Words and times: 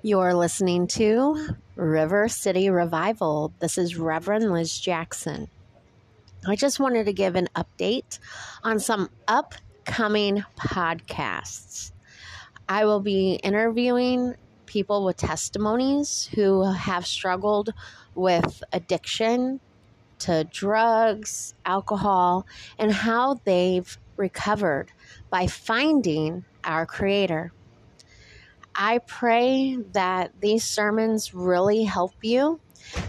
You're 0.00 0.34
listening 0.34 0.86
to 0.88 1.56
River 1.74 2.28
City 2.28 2.70
Revival. 2.70 3.52
This 3.58 3.76
is 3.76 3.96
Reverend 3.96 4.52
Liz 4.52 4.78
Jackson. 4.78 5.48
I 6.46 6.54
just 6.54 6.78
wanted 6.78 7.06
to 7.06 7.12
give 7.12 7.34
an 7.34 7.48
update 7.56 8.20
on 8.62 8.78
some 8.78 9.10
upcoming 9.26 10.44
podcasts. 10.56 11.90
I 12.68 12.84
will 12.84 13.00
be 13.00 13.40
interviewing 13.42 14.36
people 14.66 15.04
with 15.04 15.16
testimonies 15.16 16.30
who 16.32 16.62
have 16.62 17.04
struggled 17.04 17.70
with 18.14 18.62
addiction 18.72 19.58
to 20.20 20.44
drugs, 20.44 21.54
alcohol, 21.66 22.46
and 22.78 22.92
how 22.92 23.40
they've 23.44 23.98
recovered 24.16 24.92
by 25.28 25.48
finding 25.48 26.44
our 26.62 26.86
Creator. 26.86 27.52
I 28.80 28.98
pray 28.98 29.76
that 29.92 30.30
these 30.40 30.62
sermons 30.62 31.34
really 31.34 31.82
help 31.82 32.14
you 32.22 32.60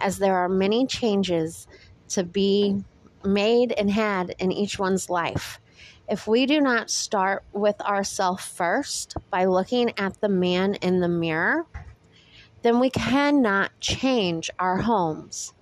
as 0.00 0.16
there 0.16 0.34
are 0.34 0.48
many 0.48 0.86
changes 0.86 1.68
to 2.08 2.24
be 2.24 2.82
made 3.22 3.72
and 3.72 3.90
had 3.90 4.34
in 4.38 4.50
each 4.50 4.78
one's 4.78 5.10
life. 5.10 5.60
If 6.08 6.26
we 6.26 6.46
do 6.46 6.62
not 6.62 6.90
start 6.90 7.44
with 7.52 7.78
ourselves 7.82 8.46
first 8.46 9.18
by 9.28 9.44
looking 9.44 9.92
at 9.98 10.18
the 10.22 10.30
man 10.30 10.76
in 10.76 11.00
the 11.00 11.08
mirror, 11.08 11.66
then 12.62 12.80
we 12.80 12.88
cannot 12.88 13.78
change 13.78 14.48
our 14.58 14.78
homes 14.78 15.52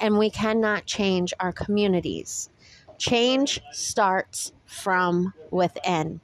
and 0.00 0.18
we 0.18 0.30
cannot 0.30 0.84
change 0.84 1.32
our 1.38 1.52
communities. 1.52 2.50
Change 2.98 3.60
starts 3.70 4.52
from 4.64 5.32
within. 5.52 6.20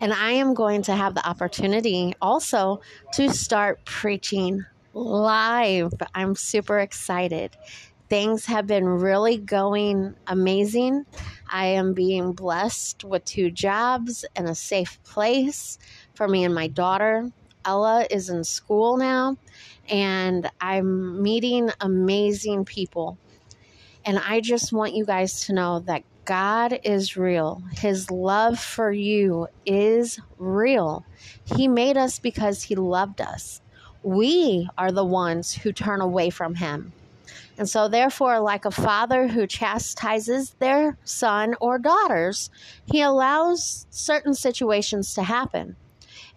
And 0.00 0.12
I 0.12 0.32
am 0.32 0.54
going 0.54 0.82
to 0.82 0.94
have 0.94 1.14
the 1.14 1.26
opportunity 1.28 2.14
also 2.20 2.80
to 3.14 3.32
start 3.32 3.84
preaching 3.84 4.64
live. 4.94 5.92
I'm 6.14 6.34
super 6.34 6.78
excited. 6.78 7.56
Things 8.08 8.46
have 8.46 8.66
been 8.66 8.86
really 8.86 9.38
going 9.38 10.14
amazing. 10.26 11.06
I 11.48 11.66
am 11.66 11.94
being 11.94 12.32
blessed 12.32 13.04
with 13.04 13.24
two 13.24 13.50
jobs 13.52 14.24
and 14.34 14.48
a 14.48 14.54
safe 14.54 15.00
place 15.04 15.78
for 16.14 16.26
me 16.26 16.44
and 16.44 16.54
my 16.54 16.66
daughter. 16.66 17.30
Ella 17.64 18.06
is 18.10 18.28
in 18.30 18.42
school 18.42 18.96
now, 18.96 19.36
and 19.88 20.50
I'm 20.60 21.22
meeting 21.22 21.70
amazing 21.80 22.64
people. 22.64 23.18
And 24.04 24.18
I 24.18 24.40
just 24.40 24.72
want 24.72 24.94
you 24.94 25.04
guys 25.04 25.42
to 25.42 25.52
know 25.52 25.80
that 25.80 26.02
God 26.24 26.78
is 26.84 27.16
real. 27.16 27.62
His 27.72 28.10
love 28.10 28.58
for 28.58 28.92
you 28.92 29.48
is 29.66 30.20
real. 30.38 31.04
He 31.56 31.68
made 31.68 31.96
us 31.96 32.18
because 32.18 32.62
He 32.62 32.74
loved 32.74 33.20
us. 33.20 33.60
We 34.02 34.68
are 34.78 34.92
the 34.92 35.04
ones 35.04 35.52
who 35.52 35.72
turn 35.72 36.00
away 36.00 36.30
from 36.30 36.54
Him. 36.54 36.92
And 37.58 37.68
so, 37.68 37.88
therefore, 37.88 38.40
like 38.40 38.64
a 38.64 38.70
father 38.70 39.28
who 39.28 39.46
chastises 39.46 40.54
their 40.60 40.96
son 41.04 41.54
or 41.60 41.78
daughters, 41.78 42.48
he 42.86 43.02
allows 43.02 43.86
certain 43.90 44.32
situations 44.32 45.12
to 45.14 45.22
happen. 45.22 45.76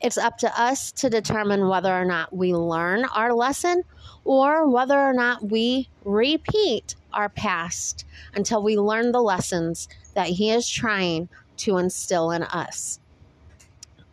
It's 0.02 0.18
up 0.18 0.38
to 0.40 0.60
us 0.60 0.92
to 0.94 1.10
determine 1.10 1.68
whether 1.68 1.94
or 1.94 2.06
not 2.06 2.36
we 2.36 2.54
learn 2.54 3.06
our 3.06 3.34
lesson 3.34 3.84
or 4.26 4.70
whether 4.70 5.00
or 5.00 5.14
not 5.14 5.50
we 5.50 5.90
repeat 6.04 6.96
our 7.14 7.30
past 7.30 8.06
until 8.34 8.64
we 8.64 8.78
learn 8.78 9.12
the 9.12 9.22
lessons 9.22 9.88
that 10.14 10.28
He 10.28 10.52
is 10.52 10.70
trying 10.70 11.30
to 11.58 11.78
instill 11.78 12.32
in 12.32 12.44
us. 12.44 13.00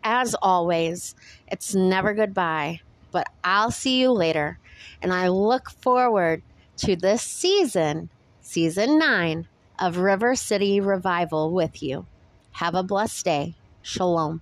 As 0.02 0.34
always, 0.40 1.14
it's 1.48 1.74
never 1.74 2.14
goodbye, 2.14 2.80
but 3.10 3.28
I'll 3.44 3.70
see 3.70 4.00
you 4.00 4.12
later. 4.12 4.58
And 5.02 5.12
I 5.12 5.28
look 5.28 5.70
forward 5.70 6.42
to 6.78 6.96
this 6.96 7.22
season, 7.22 8.08
season 8.40 8.98
nine 8.98 9.46
of 9.78 9.98
River 9.98 10.34
City 10.34 10.80
Revival 10.80 11.52
with 11.52 11.82
you. 11.82 12.06
Have 12.52 12.74
a 12.74 12.82
blessed 12.82 13.24
day. 13.24 13.54
Shalom. 13.82 14.40